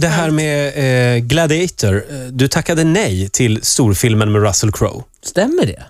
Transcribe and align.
det 0.00 0.08
här 0.08 0.30
med 0.30 0.72
eh, 1.16 1.18
Gladiator. 1.22 2.04
Eh, 2.10 2.18
Du 2.32 2.48
tackade 2.48 2.84
nej 2.84 3.28
till 3.28 3.60
storfilmen 3.62 4.32
med 4.32 4.42
Russell 4.42 4.72
Crowe. 4.72 5.02
Stämmer 5.24 5.66
det? 5.66 5.82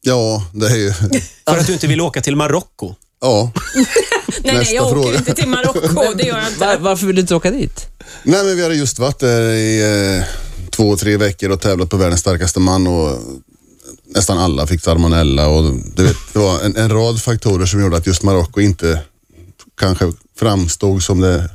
Ja, 0.00 0.44
det 0.54 0.66
är 0.66 0.76
ju... 0.76 0.92
För 0.92 1.58
att 1.58 1.66
du 1.66 1.72
inte 1.72 1.86
vill 1.86 2.00
åka 2.00 2.20
till 2.20 2.36
Marocko. 2.36 2.94
Ja. 3.20 3.52
Nej, 3.74 3.86
nej, 4.44 4.54
Nästa 4.58 4.74
jag 4.74 4.86
åker 4.86 5.02
fråga. 5.02 5.18
inte 5.18 5.34
till 5.34 5.48
Marocko. 5.48 6.14
Det 6.16 6.22
gör 6.24 6.38
jag 6.38 6.48
inte. 6.48 6.60
Var, 6.60 6.76
varför 6.76 7.06
vill 7.06 7.16
du 7.16 7.20
inte 7.20 7.34
åka 7.34 7.50
dit? 7.50 7.86
Nej, 8.22 8.44
men 8.44 8.56
vi 8.56 8.62
hade 8.62 8.74
just 8.74 8.98
varit 8.98 9.18
där 9.18 9.42
i 9.42 10.16
eh, 10.18 10.24
två, 10.70 10.96
tre 10.96 11.16
veckor 11.16 11.50
och 11.50 11.60
tävlat 11.60 11.90
på 11.90 11.96
världens 11.96 12.20
starkaste 12.20 12.60
man 12.60 12.86
och 12.86 13.18
nästan 14.14 14.38
alla 14.38 14.66
fick 14.66 14.82
salmonella 14.82 15.48
och 15.48 15.74
du 15.96 16.02
vet, 16.04 16.16
det 16.32 16.38
var 16.38 16.60
en, 16.60 16.76
en 16.76 16.90
rad 16.90 17.22
faktorer 17.22 17.66
som 17.66 17.80
gjorde 17.80 17.96
att 17.96 18.06
just 18.06 18.22
Marocko 18.22 18.60
inte 18.60 19.00
kanske 19.80 20.12
framstod 20.38 21.02
som 21.02 21.20
det 21.20 21.50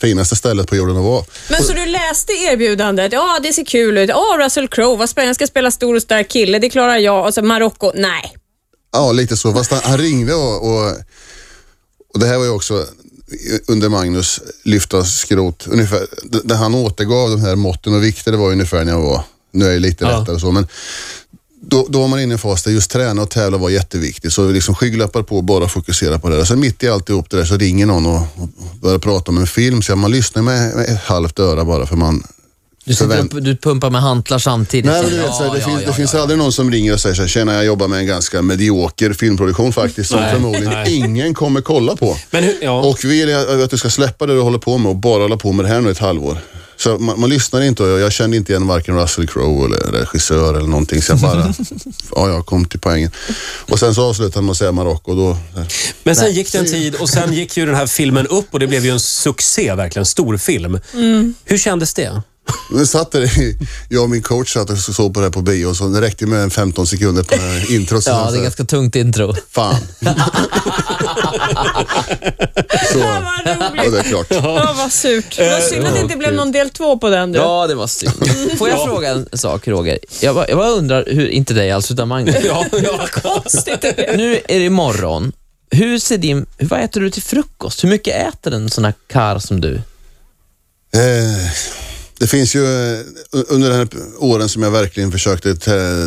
finaste 0.00 0.36
stället 0.36 0.68
på 0.68 0.76
jorden 0.76 0.96
att 0.96 1.02
vara. 1.02 1.24
Men 1.50 1.62
så 1.62 1.72
du 1.72 1.86
läste 1.86 2.32
erbjudandet? 2.32 3.12
Ja, 3.12 3.38
det 3.42 3.52
ser 3.52 3.64
kul 3.64 3.98
ut. 3.98 4.08
Ja, 4.08 4.36
Russell 4.40 4.68
Crowe, 4.68 4.96
vad 4.96 5.10
spännande. 5.10 5.28
Jag 5.28 5.36
ska 5.36 5.46
spela 5.46 5.70
stor 5.70 5.94
och 5.94 6.02
stark 6.02 6.28
kille. 6.28 6.58
Det 6.58 6.70
klarar 6.70 6.96
jag. 6.96 7.26
Och 7.26 7.34
så 7.34 7.42
Marocko, 7.42 7.92
nej. 7.94 8.36
Ja, 8.92 9.12
lite 9.12 9.36
så. 9.36 9.52
Fast 9.52 9.70
han, 9.70 9.80
han 9.84 9.98
ringde 9.98 10.34
och, 10.34 10.68
och, 10.68 10.88
och 12.14 12.20
det 12.20 12.26
här 12.26 12.36
var 12.38 12.44
ju 12.44 12.50
också 12.50 12.84
under 13.68 13.88
Magnus 13.88 14.40
lyfta 14.64 15.04
skrot. 15.04 15.66
Ungefär, 15.66 16.06
det, 16.22 16.40
det 16.44 16.54
han 16.54 16.74
återgav 16.74 17.30
de 17.30 17.40
här 17.40 17.56
måtten 17.56 17.94
och 17.94 18.04
vikter, 18.04 18.32
det 18.32 18.38
var 18.38 18.50
ungefär 18.52 18.84
när 18.84 18.92
jag 18.92 19.00
var, 19.00 19.22
nu 19.52 19.66
är 19.66 19.72
jag 19.72 19.80
lite 19.80 20.04
Ja. 20.04 20.18
lättare 20.18 20.34
och 20.34 20.40
så, 20.40 20.50
men 20.52 20.66
då, 21.62 21.86
då 21.88 22.00
var 22.00 22.08
man 22.08 22.20
inne 22.20 22.32
i 22.32 22.32
en 22.32 22.38
fas 22.38 22.62
där 22.62 22.70
just 22.70 22.90
träna 22.90 23.22
och 23.22 23.30
tävla 23.30 23.58
var 23.58 23.70
jätteviktigt. 23.70 24.32
Så 24.32 24.48
liksom 24.50 24.74
skygglappar 24.74 25.22
på 25.22 25.36
och 25.36 25.44
bara 25.44 25.68
fokusera 25.68 26.18
på 26.18 26.28
det. 26.28 26.36
Och 26.38 26.46
sen 26.48 26.60
mitt 26.60 26.82
i 26.82 26.88
alltihop 26.88 27.30
det 27.30 27.36
där 27.36 27.44
så 27.44 27.56
ringer 27.56 27.86
någon 27.86 28.06
och, 28.06 28.20
och 28.36 28.48
börjar 28.86 28.98
prata 28.98 29.30
om 29.30 29.38
en 29.38 29.46
film. 29.46 29.82
Så 29.82 29.96
man 29.96 30.10
lyssnar 30.10 30.42
med, 30.42 30.76
med 30.76 30.88
ett 30.88 31.00
halvt 31.04 31.38
öra 31.38 31.64
bara 31.64 31.86
för 31.86 31.96
man 31.96 32.22
Du, 32.84 32.94
Förvänt- 32.94 33.34
upp, 33.34 33.44
du 33.44 33.56
pumpar 33.56 33.90
med 33.90 34.00
hantlar 34.00 34.38
samtidigt. 34.38 34.84
Nej, 34.90 35.02
men 35.02 35.10
du 35.10 35.16
vet, 35.16 35.34
så 35.34 35.44
här, 35.44 35.52
det, 35.52 35.58
ja, 35.58 35.64
finns, 35.66 35.80
ja, 35.82 35.86
det 35.86 35.92
finns 35.92 36.14
ja. 36.14 36.20
aldrig 36.20 36.38
någon 36.38 36.52
som 36.52 36.70
ringer 36.70 36.92
och 36.92 37.00
säger 37.00 37.14
så 37.14 37.22
här, 37.22 37.28
tjena 37.28 37.54
jag 37.54 37.64
jobbar 37.64 37.88
med 37.88 37.98
en 37.98 38.06
ganska 38.06 38.42
medioker 38.42 39.12
filmproduktion 39.12 39.72
faktiskt 39.72 40.10
som 40.10 40.20
Nej, 40.20 40.32
förmodligen 40.32 40.70
nej. 40.70 40.94
ingen 40.96 41.34
kommer 41.34 41.60
kolla 41.60 41.96
på. 41.96 42.16
Men 42.30 42.44
hur, 42.44 42.54
ja. 42.62 42.80
Och 42.80 42.98
vi 43.04 43.08
vill 43.24 43.62
att 43.64 43.70
du 43.70 43.76
ska 43.78 43.90
släppa 43.90 44.26
det 44.26 44.34
du 44.34 44.40
håller 44.40 44.58
på 44.58 44.78
med 44.78 44.90
och 44.90 44.96
bara 44.96 45.22
hålla 45.22 45.36
på 45.36 45.52
med 45.52 45.64
det 45.64 45.68
här 45.68 45.80
nu 45.80 45.90
ett 45.90 45.98
halvår. 45.98 46.38
Så 46.86 46.98
man, 46.98 47.20
man 47.20 47.30
lyssnar 47.30 47.60
inte 47.60 47.82
och 47.82 47.88
jag, 47.88 48.00
jag 48.00 48.12
kände 48.12 48.36
inte 48.36 48.52
igen 48.52 48.66
varken 48.66 48.96
Russell 48.98 49.26
Crowe 49.28 49.64
eller 49.64 49.92
regissör 49.92 50.54
eller 50.54 50.68
någonting 50.68 51.02
så 51.02 51.12
jag 51.12 51.18
bara, 51.18 51.54
ja 52.14 52.28
jag 52.28 52.46
kom 52.46 52.64
till 52.64 52.80
poängen. 52.80 53.10
Och 53.70 53.78
sen 53.78 53.94
så 53.94 54.02
avslutade 54.02 54.34
han 54.34 54.44
med 54.44 54.50
att 54.50 54.56
säga 54.56 54.72
Marocko 54.72 55.10
och 55.10 55.16
då, 55.16 55.38
Men 56.02 56.16
sen 56.16 56.32
gick 56.32 56.52
det 56.52 56.58
en 56.58 56.66
tid 56.66 56.94
och 56.94 57.08
sen 57.08 57.32
gick 57.32 57.56
ju 57.56 57.66
den 57.66 57.74
här 57.74 57.86
filmen 57.86 58.26
upp 58.26 58.46
och 58.50 58.60
det 58.60 58.66
blev 58.66 58.84
ju 58.84 58.90
en 58.90 59.00
succé, 59.00 59.74
verkligen. 59.74 60.06
Stor 60.06 60.36
film. 60.36 60.78
Hur 61.44 61.58
kändes 61.58 61.94
det? 61.94 62.22
nu 62.70 62.86
satt 62.86 63.12
där, 63.12 63.30
jag 63.88 64.02
och 64.02 64.10
min 64.10 64.22
coach 64.22 64.52
satt 64.52 64.70
och 64.70 64.78
såg 64.78 65.14
på 65.14 65.20
det 65.20 65.26
här 65.26 65.30
på 65.30 65.42
bio 65.42 65.66
och 65.66 65.76
så 65.76 65.88
det 65.88 66.00
räckte 66.00 66.26
med 66.26 66.42
en 66.42 66.50
15 66.50 66.86
sekunder 66.86 67.22
på 67.22 67.34
introt. 67.72 68.06
Ja, 68.06 68.30
det 68.30 68.38
är 68.38 68.42
ganska 68.42 68.64
tungt 68.64 68.96
intro. 68.96 69.34
Fan. 69.50 69.76
så, 72.92 73.15
Ja, 73.76 73.90
det 73.90 73.98
är 73.98 74.02
klart. 74.02 74.26
Ja, 74.30 74.74
vad 74.76 74.92
surt. 74.92 75.38
Vad 75.38 75.62
synd 75.62 75.86
att 75.86 75.94
det 75.94 76.00
inte 76.00 76.16
blev 76.16 76.34
någon 76.34 76.52
del 76.52 76.70
två 76.70 76.98
på 76.98 77.10
den 77.10 77.32
du. 77.32 77.38
Ja, 77.38 77.66
det 77.66 77.74
var 77.74 77.86
synd. 77.86 78.12
Får 78.58 78.68
jag 78.68 78.84
fråga 78.84 79.08
en 79.08 79.28
sak, 79.32 79.68
Roger? 79.68 79.98
Jag 80.20 80.34
bara, 80.34 80.48
jag 80.48 80.58
bara 80.58 80.70
undrar, 80.70 81.04
hur, 81.06 81.28
inte 81.28 81.54
dig 81.54 81.70
alls, 81.70 81.90
utan 81.90 82.08
Magnus. 82.08 82.36
Ja, 82.44 82.66
ja. 82.72 83.06
Konstigt 83.12 83.80
det 83.80 83.96
blev. 83.96 84.16
Nu 84.16 84.34
är 84.48 84.58
det 84.58 84.64
imorgon. 84.64 85.32
Hur 85.70 85.98
ser 85.98 86.18
din, 86.18 86.46
vad 86.58 86.80
äter 86.80 87.00
du 87.00 87.10
till 87.10 87.22
frukost? 87.22 87.84
Hur 87.84 87.88
mycket 87.88 88.34
äter 88.34 88.54
en 88.54 88.70
sån 88.70 88.84
här 88.84 88.94
kar 89.06 89.38
som 89.38 89.60
du? 89.60 89.74
Eh, 90.94 91.50
det 92.18 92.26
finns 92.26 92.54
ju 92.56 92.64
eh, 92.64 93.00
under 93.48 93.70
den 93.70 93.78
här 93.78 93.88
åren 94.18 94.48
som 94.48 94.62
jag 94.62 94.70
verkligen 94.70 95.12
försökte 95.12 95.56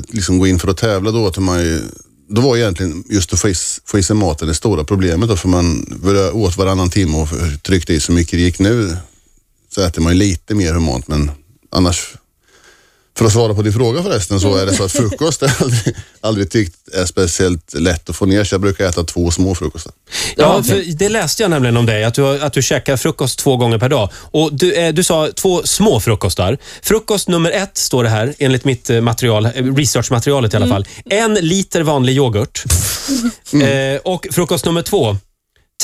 liksom 0.07 0.39
gå 0.39 0.47
in 0.47 0.59
för 0.59 0.67
att 0.67 0.77
tävla 0.77 1.11
då, 1.11 1.27
att 1.27 1.37
man 1.37 1.59
ju, 1.59 1.81
då 2.29 2.41
var 2.41 2.57
egentligen 2.57 3.03
just 3.09 3.33
att 3.33 3.39
få 3.39 3.49
i, 3.49 3.53
få 3.85 3.99
i 3.99 4.03
sig 4.03 4.15
maten 4.15 4.47
det 4.47 4.53
stora 4.53 4.83
problemet 4.83 5.29
då, 5.29 5.35
för 5.35 5.49
man 5.49 5.85
åt 6.33 6.57
varannan 6.57 6.89
timme 6.89 7.17
och 7.17 7.27
tryckte 7.63 7.93
i 7.93 7.99
så 7.99 8.11
mycket 8.11 8.31
det 8.31 8.41
gick 8.41 8.59
nu. 8.59 8.97
Så 9.69 9.81
äter 9.81 10.01
man 10.01 10.13
ju 10.13 10.19
lite 10.19 10.55
mer 10.55 10.73
humant 10.73 11.07
men 11.07 11.31
annars 11.69 12.13
för 13.19 13.25
att 13.25 13.31
svara 13.31 13.53
på 13.53 13.61
din 13.61 13.73
fråga 13.73 14.03
förresten 14.03 14.39
så 14.39 14.55
är 14.55 14.65
det 14.65 14.73
så 14.73 14.83
att 14.83 14.91
frukost 14.91 15.41
jag 15.41 15.51
aldrig, 15.59 15.95
aldrig 16.21 16.51
tyckt 16.51 16.75
är 16.93 17.05
speciellt 17.05 17.73
lätt 17.73 18.09
att 18.09 18.15
få 18.15 18.25
ner 18.25 18.43
så 18.43 18.53
jag 18.53 18.61
brukar 18.61 18.85
äta 18.85 19.03
två 19.03 19.31
små 19.31 19.55
frukostar. 19.55 19.93
Ja, 20.35 20.63
för 20.63 20.97
det 20.97 21.09
läste 21.09 21.43
jag 21.43 21.49
nämligen 21.49 21.77
om 21.77 21.85
dig, 21.85 22.03
att 22.03 22.13
du, 22.13 22.41
att 22.41 22.53
du 22.53 22.61
käkar 22.61 22.97
frukost 22.97 23.39
två 23.39 23.57
gånger 23.57 23.77
per 23.77 23.89
dag. 23.89 24.09
Och 24.13 24.53
du, 24.53 24.73
eh, 24.73 24.93
du 24.93 25.03
sa 25.03 25.27
två 25.35 25.63
små 25.63 25.99
frukostar. 25.99 26.57
Frukost 26.81 27.27
nummer 27.27 27.51
ett, 27.51 27.77
står 27.77 28.03
det 28.03 28.09
här, 28.09 28.33
enligt 28.39 28.65
mitt 28.65 28.89
eh, 28.89 29.01
material, 29.01 29.45
eh, 29.45 29.51
researchmaterialet 29.51 30.53
i 30.53 30.57
alla 30.57 30.67
fall. 30.67 30.87
En 31.05 31.33
liter 31.33 31.81
vanlig 31.81 32.13
yoghurt. 32.13 32.63
Eh, 33.53 34.01
och 34.03 34.27
frukost 34.31 34.65
nummer 34.65 34.81
två, 34.81 35.17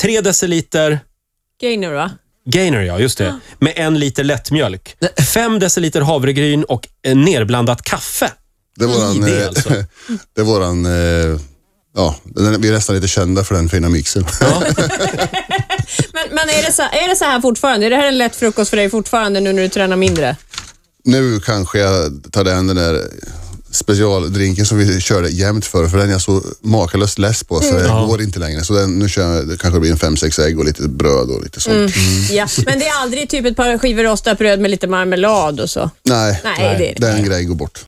tre 0.00 0.20
deciliter 0.20 1.00
Gainer 1.60 1.92
va? 1.92 2.10
Gainer, 2.50 2.80
ja, 2.80 2.98
just 2.98 3.18
det. 3.18 3.40
Med 3.58 3.72
en 3.76 3.98
liter 3.98 4.24
lättmjölk. 4.24 4.96
Fem 5.34 5.58
deciliter 5.58 6.00
havregryn 6.00 6.64
och 6.64 6.88
eh, 7.06 7.16
nerblandat 7.16 7.82
kaffe. 7.82 8.32
Det 8.76 8.84
är 8.84 8.88
våran, 8.88 9.20
det 9.20 9.40
eh, 9.42 9.48
alltså. 9.48 9.68
det 10.34 10.40
är 10.40 10.44
våran 10.44 10.86
eh, 10.86 11.40
ja, 11.96 12.16
den- 12.24 12.60
vi 12.60 12.68
är 12.68 12.72
nästan 12.72 12.96
lite 12.96 13.08
kända 13.08 13.44
för 13.44 13.54
den 13.54 13.68
fina 13.68 13.88
mixen. 13.88 14.24
Men, 16.12 16.24
men 16.30 16.48
är, 16.48 16.66
det 16.66 16.72
så, 16.72 16.82
är 16.82 17.08
det 17.08 17.16
så 17.16 17.24
här 17.24 17.40
fortfarande? 17.40 17.86
Är 17.86 17.90
det 17.90 17.96
här 17.96 18.08
en 18.08 18.18
lätt 18.18 18.36
frukost 18.36 18.70
för 18.70 18.76
dig 18.76 18.90
fortfarande 18.90 19.40
nu 19.40 19.52
när 19.52 19.62
du 19.62 19.68
tränar 19.68 19.96
mindre? 19.96 20.36
Nu 21.04 21.40
kanske 21.40 21.78
jag 21.78 22.12
tar 22.32 22.44
den, 22.44 22.66
den 22.66 22.76
där 22.76 23.02
specialdrinken 23.76 24.66
som 24.66 24.78
vi 24.78 25.00
körde 25.00 25.28
jämt 25.28 25.66
för, 25.66 25.88
för 25.88 25.98
den 25.98 26.08
är 26.08 26.12
jag 26.12 26.22
så 26.22 26.42
makalöst 26.60 27.18
less 27.18 27.44
på 27.44 27.60
så 27.60 27.74
det 27.74 27.88
går 28.08 28.22
inte 28.22 28.38
längre. 28.38 28.64
Så 28.64 28.72
den, 28.74 28.98
nu 28.98 29.08
kör 29.08 29.34
jag, 29.36 29.48
det 29.48 29.56
kanske 29.58 29.80
blir 29.80 29.90
en 29.90 29.98
fem, 29.98 30.16
sex 30.16 30.38
ägg 30.38 30.58
och 30.58 30.64
lite 30.64 30.82
bröd 30.82 31.30
och 31.30 31.42
lite 31.42 31.60
sånt. 31.60 31.92
Ja, 32.30 32.46
men 32.66 32.78
det 32.78 32.86
är 32.86 33.00
aldrig 33.02 33.28
typ 33.28 33.46
ett 33.46 33.56
par 33.56 33.78
skivor 33.78 34.02
rostat 34.02 34.38
bröd 34.38 34.60
med 34.60 34.70
lite 34.70 34.86
marmelad 34.86 35.60
och 35.60 35.70
så? 35.70 35.90
Nej, 36.02 36.40
Nej, 36.44 36.54
det 36.78 36.90
är 36.90 36.94
det. 36.94 37.06
den 37.06 37.24
grejen 37.24 37.48
går 37.48 37.54
bort. 37.54 37.84